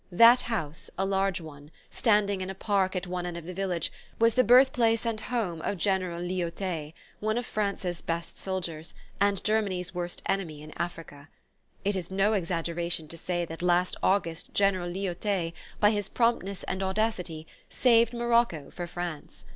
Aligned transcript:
That 0.11 0.41
house, 0.41 0.89
a 0.97 1.05
large 1.05 1.39
one, 1.41 1.69
standing 1.91 2.41
in 2.41 2.49
a 2.49 2.55
park 2.55 2.95
at 2.95 3.05
one 3.05 3.27
end 3.27 3.37
of 3.37 3.45
the 3.45 3.53
village, 3.53 3.91
was 4.17 4.33
the 4.33 4.43
birth 4.43 4.73
place 4.73 5.05
and 5.05 5.19
home 5.21 5.61
of 5.61 5.77
General 5.77 6.19
Lyautey, 6.23 6.95
one 7.19 7.37
of 7.37 7.45
France's 7.45 8.01
best 8.01 8.39
soldiers, 8.39 8.95
and 9.19 9.43
Germany's 9.43 9.93
worst 9.93 10.23
enemy 10.25 10.63
in 10.63 10.73
Africa. 10.75 11.29
It 11.85 11.95
is 11.95 12.09
no 12.09 12.33
exaggeration 12.33 13.07
to 13.09 13.15
say 13.15 13.45
that 13.45 13.61
last 13.61 13.95
August 14.01 14.55
General 14.55 14.89
Lyautey, 14.89 15.53
by 15.79 15.91
his 15.91 16.09
promptness 16.09 16.63
and 16.63 16.81
audacity, 16.81 17.45
saved 17.69 18.11
Morocco 18.11 18.71
for 18.71 18.87
France. 18.87 19.45